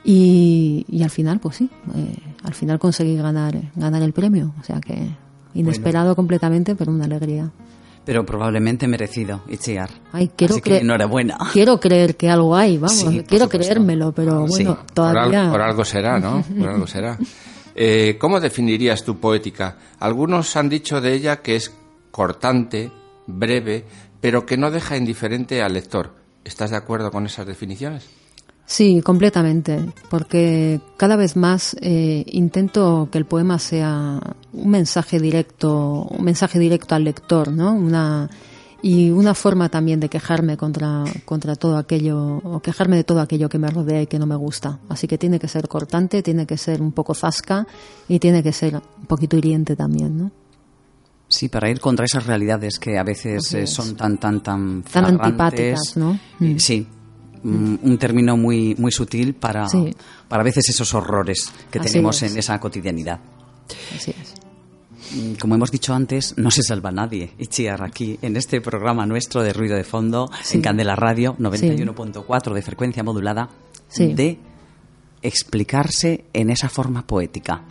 [0.04, 4.64] Y, y al final, pues sí, eh, al final conseguí ganar, ganar el premio, o
[4.64, 5.08] sea que
[5.54, 7.50] inesperado completamente, pero una alegría.
[8.04, 9.88] Pero probablemente merecido, Itziar.
[10.10, 11.38] Ay, quiero Así que creer- enhorabuena.
[11.52, 15.50] Quiero creer que algo hay, vamos, Sí, quiero creérmelo, pero Sí, bueno, Por, al- todavía.
[15.52, 16.42] por algo será, ¿no?
[16.58, 17.16] Por algo será.
[17.76, 19.78] Eh, ¿Cómo definirías tu poética?
[20.00, 21.72] Algunos han dicho de ella que es
[22.10, 22.90] cortante,
[23.28, 23.84] breve,
[24.20, 26.12] pero que no deja indiferente al lector.
[26.44, 28.08] ¿Estás de acuerdo con esas definiciones?
[28.72, 34.18] Sí, completamente, porque cada vez más eh, intento que el poema sea
[34.54, 37.74] un mensaje directo, un mensaje directo al lector, ¿no?
[37.74, 38.30] Una
[38.80, 43.50] y una forma también de quejarme contra contra todo aquello o quejarme de todo aquello
[43.50, 44.78] que me rodea y que no me gusta.
[44.88, 47.66] Así que tiene que ser cortante, tiene que ser un poco zasca
[48.08, 50.30] y tiene que ser un poquito hiriente también, ¿no?
[51.28, 55.04] Sí, para ir contra esas realidades que a veces eh, son tan, tan, tan Tan
[55.04, 56.12] antipáticas, ¿no?
[56.40, 56.58] Eh, Mm.
[56.58, 56.86] Sí,
[57.44, 59.94] un término muy, muy sutil para, Sí.
[60.28, 62.32] para a veces esos horrores que Así tenemos es.
[62.32, 63.20] en esa cotidianidad.
[63.96, 64.34] Así es.
[65.16, 67.32] Mm, Como hemos dicho antes, no se salva nadie.
[67.38, 70.56] Itziar, aquí en este programa nuestro de ruido de fondo, Sí.
[70.56, 73.48] en Candela Radio, 91.4 de frecuencia modulada,
[73.88, 74.14] Sí.
[74.14, 74.38] de
[75.22, 77.62] explicarse en esa forma poética.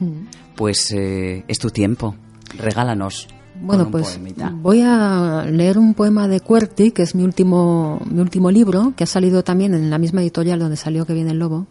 [0.00, 0.26] Mm.
[0.56, 2.14] Pues eh, es tu tiempo.
[2.56, 3.28] Regálanos.
[3.60, 4.50] Bueno, pues poemita.
[4.54, 9.04] voy a leer un poema de Cuerti, que es mi último, mi último libro, que
[9.04, 11.66] ha salido también en la misma editorial donde salió Que viene el lobo,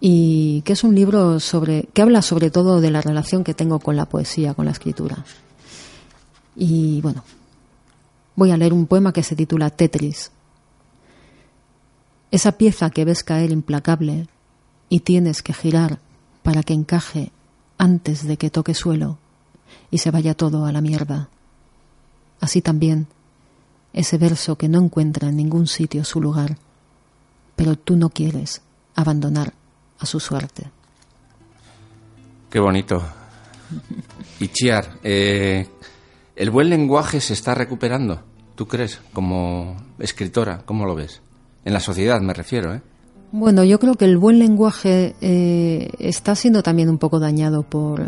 [0.00, 3.80] y que es un libro sobre que habla sobre todo de la relación que tengo
[3.80, 5.24] con la poesía, con la escritura.
[6.54, 7.24] Y bueno,
[8.36, 10.30] voy a leer un poema que se titula Tetris.
[12.30, 14.28] Esa pieza que ves caer implacable
[14.88, 15.98] y tienes que girar
[16.42, 17.32] para que encaje
[17.78, 19.18] antes de que toque suelo
[19.90, 21.28] y se vaya todo a la mierda.
[22.40, 23.06] Así también,
[23.92, 26.56] ese verso que no encuentra en ningún sitio su lugar,
[27.56, 28.62] pero tú no quieres
[28.94, 29.52] abandonar
[29.98, 30.70] a su suerte.
[32.50, 33.02] Qué bonito.
[34.40, 35.68] Y Chiar, eh,
[36.34, 38.22] ¿el buen lenguaje se está recuperando?
[38.54, 40.62] ¿Tú crees, como escritora?
[40.64, 41.20] ¿Cómo lo ves?
[41.64, 42.82] En la sociedad me refiero, ¿eh?
[43.32, 48.00] Bueno, yo creo que el buen lenguaje eh, está siendo también un poco dañado por,
[48.00, 48.06] eh,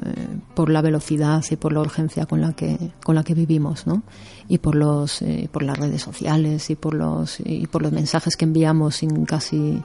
[0.54, 4.02] por, la velocidad y por la urgencia con la que con la que vivimos, ¿no?
[4.48, 8.36] Y por los eh, por las redes sociales y por los y por los mensajes
[8.36, 9.80] que enviamos sin casi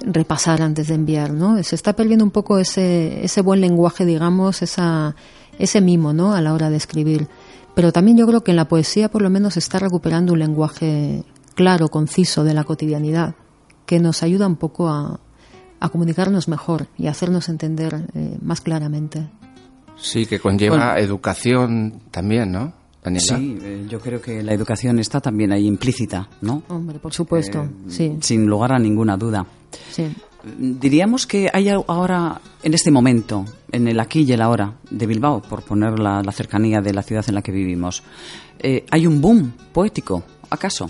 [0.00, 1.62] repasar antes de enviar, ¿no?
[1.62, 5.14] Se está perdiendo un poco ese ese buen lenguaje, digamos, esa
[5.60, 6.34] ese mimo, ¿no?
[6.34, 7.28] A la hora de escribir.
[7.76, 10.40] Pero también yo creo que en la poesía, por lo menos, se está recuperando un
[10.40, 11.22] lenguaje
[11.54, 13.36] claro, conciso de la cotidianidad
[13.86, 15.20] que nos ayuda un poco a,
[15.80, 19.28] a comunicarnos mejor y a hacernos entender eh, más claramente.
[19.96, 22.72] Sí, que conlleva educación también, ¿no?
[23.02, 23.38] Daniela.
[23.38, 26.64] Sí, eh, yo creo que la educación está también ahí implícita, ¿no?
[26.68, 28.16] Hombre, por supuesto, eh, sí.
[28.20, 29.46] Sin lugar a ninguna duda.
[29.90, 30.12] Sí.
[30.58, 35.40] Diríamos que hay ahora, en este momento, en el aquí y el ahora de Bilbao,
[35.40, 38.02] por poner la, la cercanía de la ciudad en la que vivimos,
[38.90, 40.88] ¿hay un boom poético, acaso?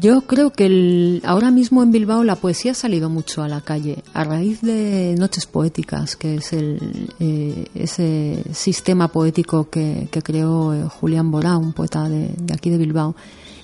[0.00, 4.02] Yo creo que ahora mismo en Bilbao la poesía ha salido mucho a la calle
[4.12, 10.84] a raíz de Noches Poéticas, que es el, eh, ese sistema poético que, creó eh,
[10.84, 13.16] Julián Borá, un poeta de, aquí de Bilbao,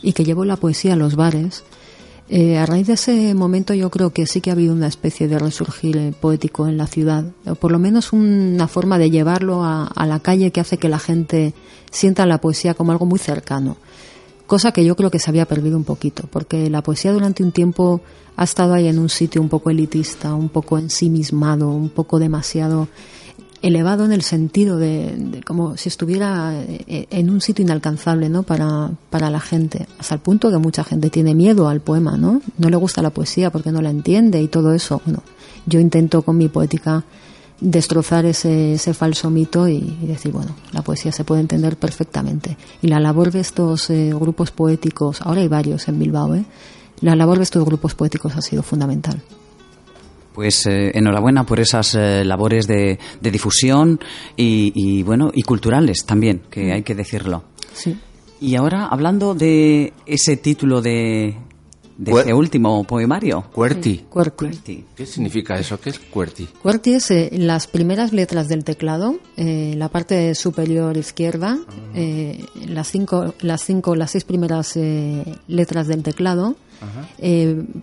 [0.02, 1.62] y que llevó la poesía a los bares.
[2.28, 5.28] Eh, a raíz de ese momento yo creo que sí que ha habido una especie
[5.28, 10.06] de resurgir poético en la ciudad, o por lo menos una forma de llevarlo a
[10.06, 11.54] la calle que hace que la gente
[11.90, 13.76] sienta la poesía como algo muy cercano
[14.46, 17.52] cosa que yo creo que se había perdido un poquito, porque la poesía durante un
[17.52, 18.00] tiempo
[18.36, 22.88] ha estado ahí en un sitio un poco elitista, un poco ensimismado, un poco demasiado
[23.62, 28.42] elevado en el sentido de, como si estuviera eh, en un sitio inalcanzable ¿no?
[28.42, 32.42] para, para la gente, hasta el punto que mucha gente tiene miedo al poema, ¿no?
[32.58, 35.00] no le gusta la poesía porque no la entiende y todo eso.
[35.04, 35.22] Bueno,
[35.66, 37.04] yo intento con mi poética
[37.60, 42.56] destrozar ese, ese falso mito y, decir, bueno, la poesía se puede entender perfectamente.
[42.82, 46.44] Y la labor de estos eh, grupos poéticos, ahora hay varios en Bilbao, ¿eh?
[47.00, 49.22] la labor de estos grupos poéticos ha sido fundamental.
[50.34, 53.98] Pues eh, enhorabuena por esas eh, labores de, de difusión
[54.36, 57.44] y, y, bueno y culturales también, que hay que decirlo.
[57.72, 57.96] Sí.
[58.38, 61.36] Y ahora hablando de ese título de
[61.98, 63.42] de este último poemario.
[63.52, 64.04] Cuerti.
[64.08, 64.84] Cuerti.
[64.94, 65.80] ¿Qué significa eso?
[65.80, 66.46] ¿Qué es Cuerti?
[66.62, 71.72] Cuerti es eh, las primeras letras del teclado, eh, la parte superior izquierda, ah.
[71.94, 74.78] eh, las cinco, las cinco, las seis primeras
[75.48, 76.56] letras del teclado.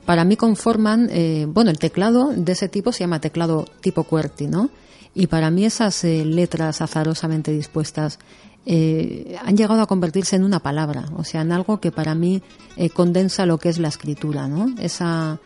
[0.06, 1.10] para mí conforman,
[1.48, 4.70] bueno, el teclado de ese tipo se llama teclado tipo QWERTY, ¿no?
[5.16, 8.20] Y para mí esas letras azarosamente dispuestas
[8.66, 12.42] eh, han llegado a convertirse en una palabra, o sea, en algo que para mí
[12.78, 14.74] eh, condensa lo que es la escritura, ¿no?
[14.80, 15.40] Esa,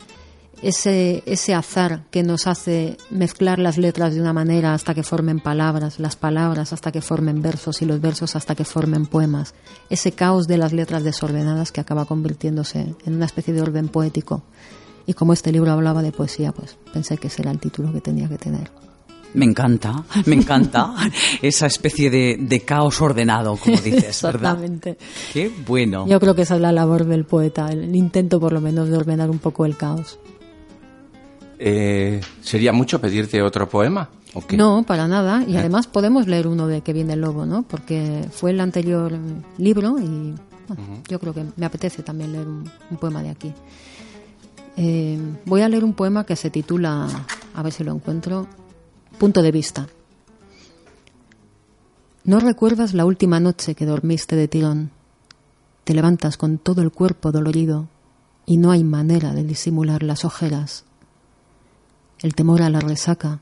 [0.62, 5.39] ese, ese azar que nos hace mezclar las letras de una manera hasta que formen
[5.39, 9.56] palabras, las palabras hasta que formen versos y los versos hasta que formen poemas,
[9.89, 14.43] ese caos de las letras desordenadas que acaba convirtiéndose en una especie de orden poético.
[15.08, 18.01] Y como este libro hablaba de poesía, pues pensé que ese era el título que
[18.01, 18.69] tenía que tener.
[19.34, 20.94] Me encanta, me encanta
[21.42, 24.54] esa especie de, caos ordenado, como dices, ¿verdad?
[24.54, 24.98] Exactamente.
[25.34, 26.08] Qué bueno.
[26.08, 28.98] Yo creo que esa es la labor del poeta, el intento por lo menos de
[28.98, 30.20] ordenar un poco el caos.
[31.60, 34.10] Eh, ¿Sería mucho pedirte otro poema?
[34.56, 35.44] No, para nada.
[35.48, 35.60] Y eh.
[35.60, 37.63] además podemos leer uno de Que viene el lobo, ¿no?
[37.63, 39.13] Porque fue el anterior
[39.58, 40.36] libro y
[41.08, 43.54] yo creo que me apetece también leer un, poema de aquí.
[44.76, 47.08] Eh, voy a leer un poema que se titula,
[47.54, 48.48] a ver si lo encuentro,
[49.19, 49.88] Punto de vista.
[52.23, 54.91] No recuerdas la última noche que dormiste de tirón.
[55.86, 57.88] Te levantas con todo el cuerpo dolorido
[58.45, 60.86] y no hay manera de disimular las ojeras.
[62.20, 63.39] El temor a la resaca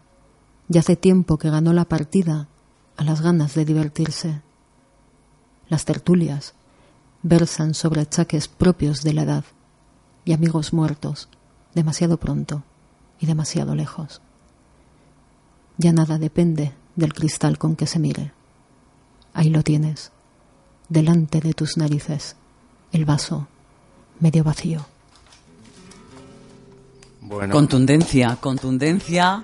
[0.70, 2.48] ya hace tiempo que ganó la partida
[2.96, 4.42] a las ganas de divertirse.
[5.68, 6.54] Las tertulias
[7.22, 9.44] versan sobre achaques propios de la edad
[10.24, 11.28] y amigos muertos
[11.74, 12.64] demasiado pronto
[13.20, 14.22] y demasiado lejos.
[15.78, 18.32] Ya nada depende del cristal con que se mire.
[19.34, 20.12] Ahí lo tienes,
[20.88, 22.36] delante de tus narices,
[22.92, 23.48] el vaso
[24.20, 24.86] medio vacío.
[27.52, 29.42] Contundencia, contundencia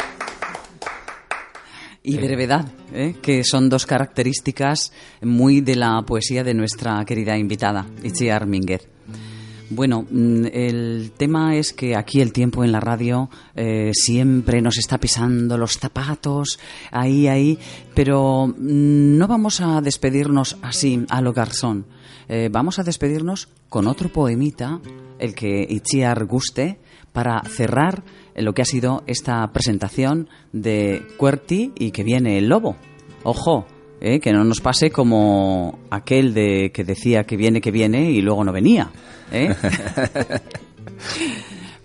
[2.03, 3.15] y brevedad, ¿eh?
[3.21, 8.87] que son dos características muy de la poesía de nuestra querida invitada, Itziar Minguez.
[9.73, 14.77] Bueno, mm, el tema es que aquí el tiempo en la radio eh, siempre nos
[14.77, 16.59] está pisando los zapatos,
[16.91, 17.57] ahí, ahí,
[17.95, 21.85] pero mm, no vamos a despedirnos así a lo garzón.
[22.27, 24.81] Eh, vamos a despedirnos con otro poemita,
[25.19, 26.77] el que Itziar guste,
[27.13, 28.03] para cerrar
[28.35, 32.75] lo que ha sido esta presentación de Cuerti y que viene el lobo.
[33.23, 33.65] Ojo,
[34.01, 38.21] eh, que no nos pase como aquel de que decía que viene, que viene y
[38.21, 38.91] luego no venía.
[39.31, 39.55] ¿eh?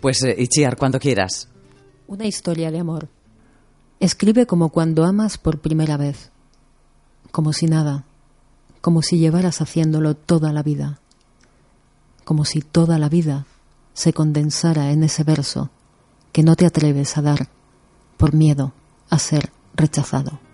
[0.01, 1.49] pues eh, Ichiar, cuando quieras.
[2.07, 3.11] Una historia de amor.
[4.01, 6.31] Escribe como cuando amas por primera vez,
[7.33, 8.05] como si nada,
[8.81, 11.01] como si llevaras haciéndolo toda la vida,
[12.25, 13.47] como si toda la vida
[13.93, 15.69] se condensara en ese verso
[16.33, 17.49] que no te atreves a dar
[18.17, 18.73] por miedo
[19.11, 20.46] a ser rechazado.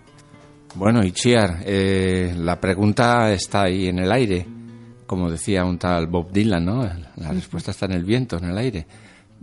[0.75, 4.47] Bueno, Ichiar, eh, la pregunta está ahí en el aire
[5.13, 6.89] como decía un tal Bob Dylan, ¿no?
[7.17, 8.87] La respuesta está en el viento, en el aire.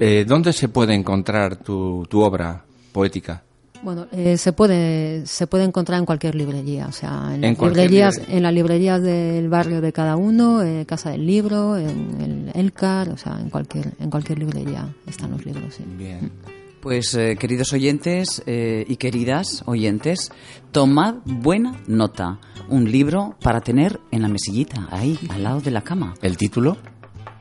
[0.00, 3.42] Eh, ¿Dónde se puede encontrar tu, tu obra poética?
[3.80, 8.20] Bueno, eh, se puede se puede encontrar en cualquier librería, o sea, en, las librerías
[8.28, 13.08] en las librerías del barrio de cada uno, en Casa del Libro, en el Elcar,
[13.08, 15.72] o sea, en cualquier en cualquier librería están los libros.
[15.74, 15.84] Sí.
[15.96, 16.32] Bien.
[16.80, 20.32] Pues eh, queridos oyentes eh, y queridas oyentes,
[20.72, 22.40] tomad buena nota.
[22.70, 26.14] Un libro para tener en la mesillita, ahí, al lado de la cama.
[26.22, 26.78] ¿El título?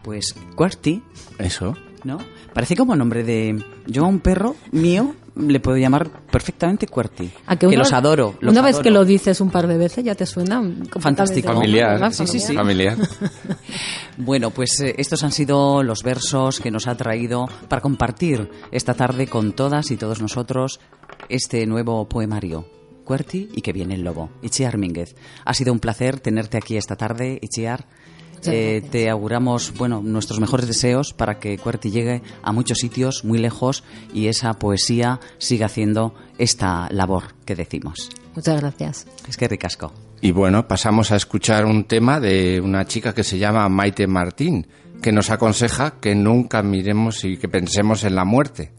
[0.03, 1.01] Pues Quarty.
[1.37, 1.77] Eso.
[2.03, 2.17] ¿No?
[2.53, 3.63] Parece como nombre de...
[3.87, 7.31] Yo a un perro mío le puedo llamar perfectamente Cuerti.
[7.59, 8.35] que, los adoro.
[8.41, 10.61] una vez que lo dices un par de veces ya te suena
[10.99, 11.53] fantástico.
[11.53, 12.13] Familiar.
[12.13, 12.53] Sí, sí, sí.
[12.53, 12.97] Familiar.
[14.17, 18.93] bueno, pues eh, estos han sido los versos que nos ha traído para compartir esta
[18.93, 20.79] tarde con todas y todos nosotros
[21.29, 22.67] este nuevo poemario.
[23.03, 24.29] Cuerti y que viene el lobo.
[24.43, 25.15] Ichiar Mínguez.
[25.43, 27.85] Ha sido un placer tenerte aquí esta tarde, Ichiar.
[28.45, 33.39] Eh, te auguramos bueno nuestros mejores deseos para que Cuerti llegue a muchos sitios muy
[33.39, 33.83] lejos
[34.13, 38.09] y esa poesía siga haciendo esta labor que decimos.
[38.35, 39.07] Muchas gracias.
[39.27, 39.91] Es que ricasco.
[40.21, 44.67] Y bueno, pasamos a escuchar un tema de una chica que se llama Maite Martín,
[45.01, 48.71] que nos aconseja que nunca miremos y que pensemos en la muerte.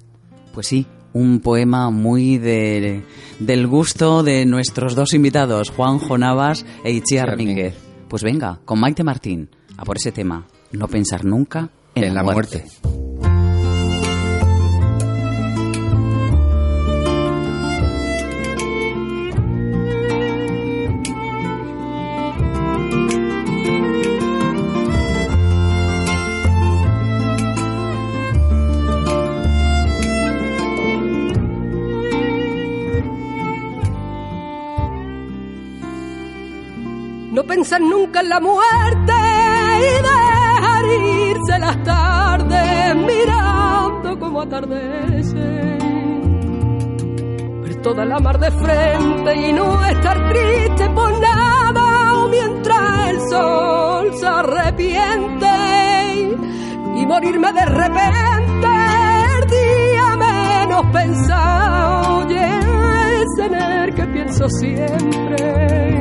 [0.52, 3.04] Pues sí, un poema muy de,
[3.38, 7.89] del gusto de nuestros dos invitados, Juan Navas e Itziar Mínguez.
[8.10, 12.64] Pues venga, con Maite Martín, a por ese tema, no pensar nunca en, la, muerte.
[37.60, 39.12] Pensar nunca en la muerte
[39.76, 40.84] y dejar
[41.28, 45.76] irse las tardes mirando como atardece.
[47.60, 54.10] Ver toda la mar de frente y no estar triste por nada mientras el sol
[54.18, 55.46] se arrepiente
[56.96, 58.68] y morirme de repente
[59.36, 65.99] el día menos pensado y es en el que pienso siempre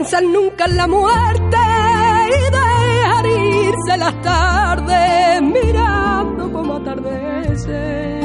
[0.00, 1.58] pensar nunca en la muerte
[2.28, 8.18] y dejar irse las tardes mirando como atardece.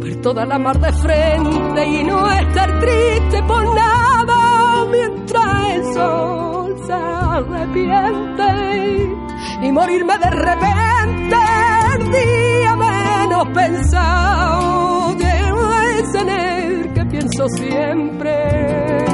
[0.00, 6.76] Ver toda la mar de frente y no estar triste por nada mientras el sol
[6.86, 8.46] se arrepiente
[9.62, 11.36] y morirme de repente
[11.96, 15.16] el día menos pensado.
[15.98, 19.13] Es en el que pienso siempre.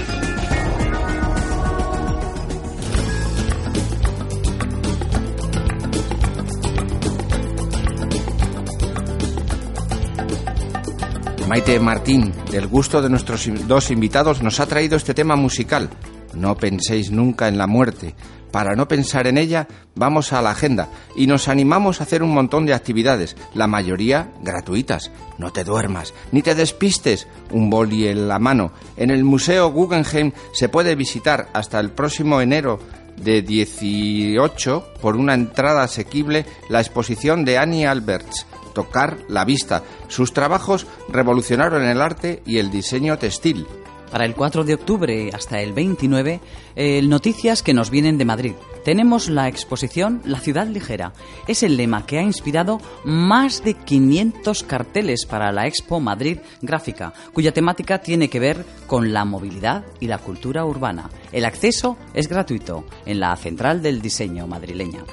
[11.51, 15.89] Maite Martín, del gusto de nuestros dos invitados, nos ha traído este tema musical.
[16.33, 18.15] No penséis nunca en la muerte.
[18.51, 22.33] Para no pensar en ella, vamos a la agenda y nos animamos a hacer un
[22.33, 25.11] montón de actividades, la mayoría gratuitas.
[25.39, 27.27] No te duermas, ni te despistes.
[27.49, 28.71] Un boli en la mano.
[28.95, 32.79] En el Museo Guggenheim se puede visitar hasta el próximo enero
[33.17, 39.83] de 18 por una entrada asequible la exposición de Annie Alberts, Tocar la Vista.
[40.07, 43.67] Sus trabajos revolucionaron el arte y el diseño textil.
[44.11, 46.41] Para el 4 de octubre hasta el 29,
[46.75, 48.53] eh, noticias que nos vienen de Madrid.
[48.83, 51.13] Tenemos la exposición La ciudad ligera.
[51.47, 57.13] Es el lema que ha inspirado más de 500 carteles para la Expo Madrid Gráfica,
[57.31, 61.09] cuya temática tiene que ver con la movilidad y la cultura urbana.
[61.31, 65.05] El acceso es gratuito en la Central del Diseño madrileña.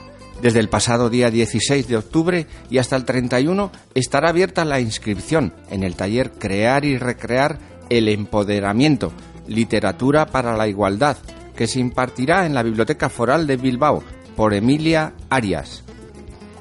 [0.42, 5.52] Desde el pasado día 16 de octubre y hasta el 31 estará abierta la inscripción
[5.70, 7.58] en el taller Crear y Recrear
[7.90, 9.12] el Empoderamiento,
[9.48, 11.16] Literatura para la Igualdad,
[11.56, 14.04] que se impartirá en la Biblioteca Foral de Bilbao
[14.36, 15.82] por Emilia Arias.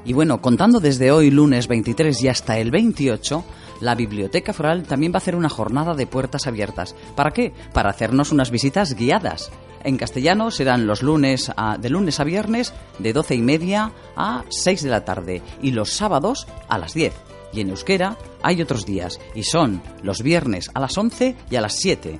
[0.04, 3.44] Y bueno, contando desde hoy lunes 23 y hasta el 28,
[3.80, 6.94] la Biblioteca Foral también va a hacer una jornada de puertas abiertas.
[7.14, 7.52] ¿Para qué?
[7.72, 9.50] Para hacernos unas visitas guiadas.
[9.84, 14.82] En castellano serán los lunes de lunes a viernes de 12 y media a 6
[14.82, 17.14] de la tarde y los sábados a las 10.
[17.52, 21.60] Y en euskera hay otros días y son los viernes a las 11 y a
[21.60, 22.18] las 7.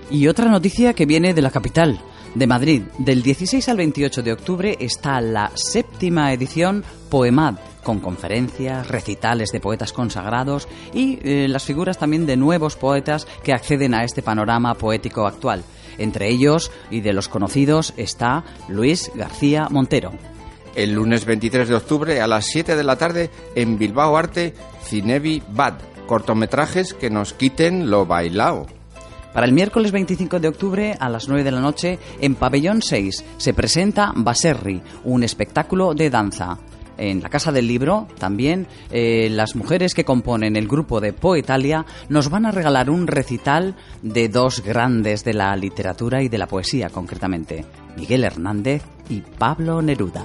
[0.09, 2.01] Y otra noticia que viene de la capital,
[2.35, 2.83] de Madrid.
[2.99, 9.61] Del 16 al 28 de octubre está la séptima edición Poemad, con conferencias, recitales de
[9.61, 14.75] poetas consagrados y eh, las figuras también de nuevos poetas que acceden a este panorama
[14.75, 15.63] poético actual.
[15.99, 20.13] Entre ellos y de los conocidos está Luis García Montero.
[20.75, 24.53] El lunes 23 de octubre a las 7 de la tarde en Bilbao Arte,
[24.85, 25.75] Cinevi Bad,
[26.07, 28.67] cortometrajes que nos quiten lo bailao.
[29.37, 33.23] Para el miércoles 25 de octubre a las 9 de la noche en Pabellón 6
[33.37, 36.59] se presenta Baserri, un espectáculo de danza.
[36.97, 41.85] En la Casa del Libro también eh, las mujeres que componen el grupo de Poetalia
[42.09, 46.47] nos van a regalar un recital de dos grandes de la literatura y de la
[46.47, 50.25] poesía concretamente, Miguel Hernández y Pablo Neruda.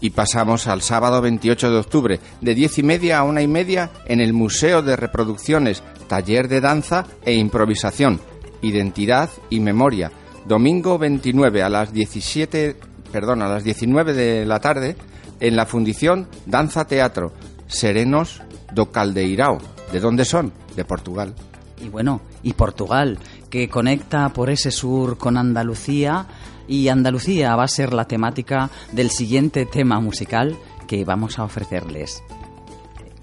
[0.00, 3.90] Y pasamos al sábado 28 de octubre, de 10 y media a una y media,
[4.06, 8.20] en el Museo de Reproducciones, taller de danza e improvisación,
[8.62, 10.10] identidad y memoria.
[10.46, 12.76] Domingo 29 a las 17,
[13.12, 14.96] perdón, a las 19 de la tarde,
[15.40, 17.32] en la Fundición Danza Teatro,
[17.66, 18.42] Serenos
[18.72, 19.58] do Caldeirao.
[19.92, 20.52] ¿De dónde son?
[20.74, 21.34] De Portugal.
[21.80, 23.18] Y bueno, y Portugal,
[23.50, 26.26] que conecta por ese sur con Andalucía,
[26.68, 30.56] y Andalucía va a ser la temática del siguiente tema musical
[30.86, 32.22] que vamos a ofrecerles.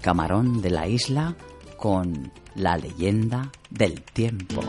[0.00, 1.36] Camarón de la isla
[1.76, 4.62] con la leyenda del tiempo.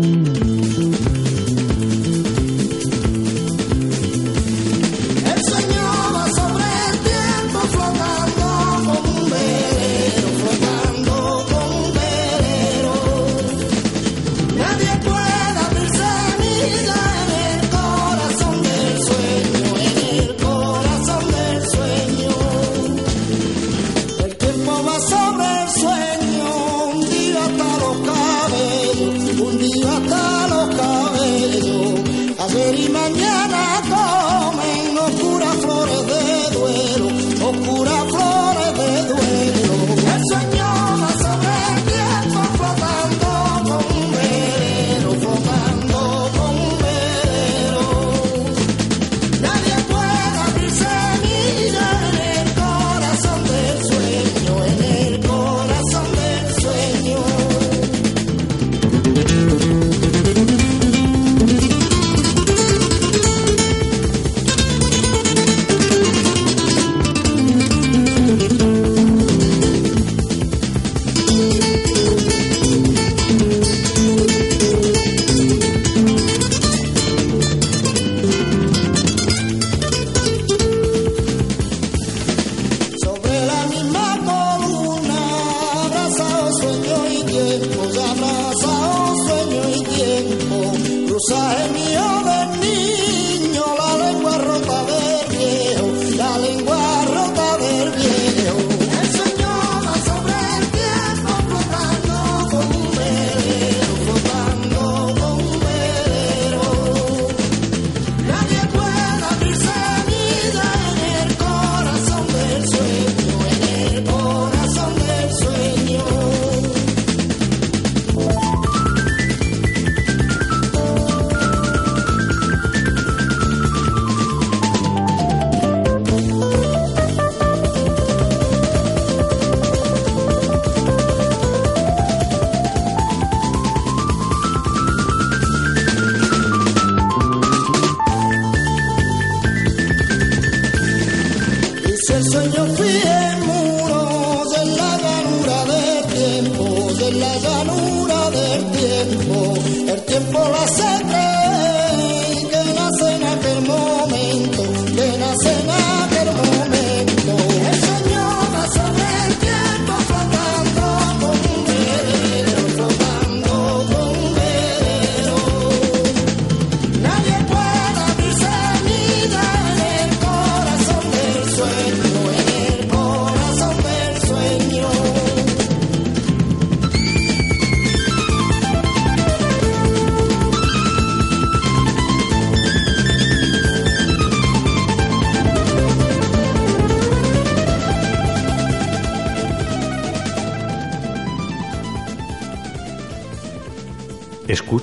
[0.00, 0.37] El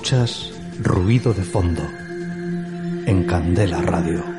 [0.06, 1.82] Escuchas ruido de fondo
[3.06, 4.35] en Candela Radio.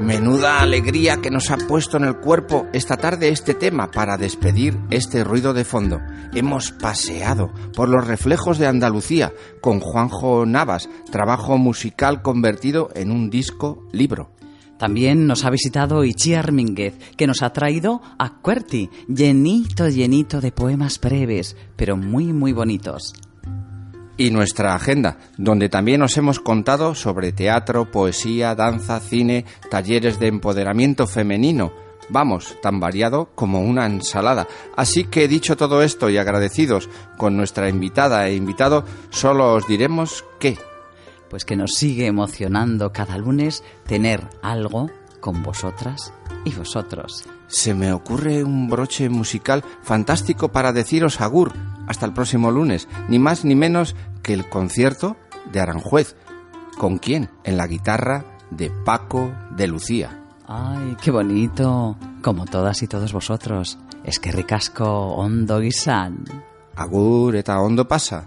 [0.00, 4.78] Menuda alegría que nos ha puesto en el cuerpo esta tarde este tema para despedir
[4.90, 6.00] este ruido de fondo.
[6.32, 13.28] Hemos paseado por los reflejos de Andalucía con Juanjo Navas, trabajo musical convertido en un
[13.28, 14.30] disco libro.
[14.78, 20.50] También nos ha visitado Ichi Armínguez, que nos ha traído a Cuerti, llenito, llenito de
[20.50, 23.12] poemas breves, pero muy, muy bonitos.
[24.20, 30.26] Y nuestra agenda, donde también os hemos contado sobre teatro, poesía, danza, cine, talleres de
[30.26, 31.72] empoderamiento femenino.
[32.10, 34.46] Vamos, tan variado como una ensalada.
[34.76, 40.22] Así que dicho todo esto y agradecidos con nuestra invitada e invitado, solo os diremos
[40.38, 40.58] que
[41.30, 44.90] Pues que nos sigue emocionando cada lunes tener algo
[45.20, 46.12] con vosotras
[46.44, 47.24] y vosotros.
[47.50, 51.52] Se me ocurre un broche musical fantástico para deciros agur
[51.86, 55.16] hasta el próximo lunes, ni más ni menos que el concierto
[55.52, 56.16] de Aranjuez.
[56.78, 57.28] ¿Con quién?
[57.44, 60.22] En la guitarra de Paco de Lucía.
[60.46, 61.96] Ay, qué bonito.
[62.22, 63.78] Como todas y todos vosotros.
[64.04, 66.24] Es que ricasco, hondo y san.
[66.76, 68.26] Agur eta ondo pasa.